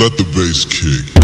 [0.00, 1.19] Let the bass kick.